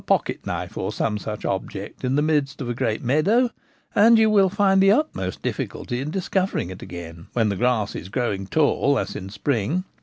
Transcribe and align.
pocket 0.07 0.43
knife 0.47 0.79
or 0.79 0.91
some 0.91 1.15
such 1.19 1.45
object 1.45 2.03
in 2.03 2.15
the 2.15 2.23
midst 2.23 2.59
of 2.59 2.67
a 2.67 2.73
great 2.73 3.03
meadow, 3.03 3.51
and 3.93 4.17
you 4.17 4.27
will 4.31 4.49
find 4.49 4.81
the 4.81 4.91
utmost 4.91 5.43
difficulty 5.43 6.01
in 6.01 6.09
discovering 6.09 6.71
it 6.71 6.81
again, 6.81 7.27
when 7.33 7.49
the 7.49 7.55
grass 7.55 7.93
is 7.95 8.09
growing 8.09 8.47
tall 8.47 8.97
as 8.97 9.15
in 9.15 9.29
spring. 9.29 9.83